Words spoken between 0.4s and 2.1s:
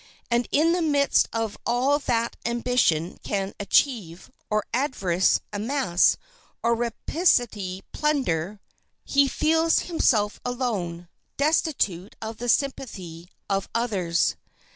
in the midst of all